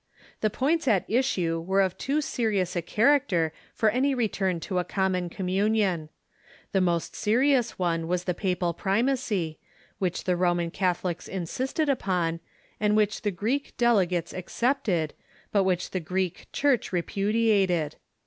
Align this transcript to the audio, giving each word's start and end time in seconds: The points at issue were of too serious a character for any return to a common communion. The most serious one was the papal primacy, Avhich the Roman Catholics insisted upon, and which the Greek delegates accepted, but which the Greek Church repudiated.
The 0.39 0.49
points 0.49 0.87
at 0.87 1.07
issue 1.07 1.59
were 1.59 1.79
of 1.81 1.95
too 1.95 2.21
serious 2.21 2.75
a 2.75 2.81
character 2.81 3.53
for 3.75 3.91
any 3.91 4.15
return 4.15 4.59
to 4.61 4.79
a 4.79 4.83
common 4.83 5.29
communion. 5.29 6.09
The 6.71 6.81
most 6.81 7.15
serious 7.15 7.77
one 7.77 8.07
was 8.07 8.23
the 8.23 8.33
papal 8.33 8.73
primacy, 8.73 9.59
Avhich 10.01 10.23
the 10.23 10.35
Roman 10.35 10.71
Catholics 10.71 11.27
insisted 11.27 11.87
upon, 11.87 12.39
and 12.79 12.95
which 12.95 13.21
the 13.21 13.29
Greek 13.29 13.77
delegates 13.77 14.33
accepted, 14.33 15.13
but 15.51 15.65
which 15.65 15.91
the 15.91 15.99
Greek 15.99 16.47
Church 16.51 16.91
repudiated. 16.91 17.97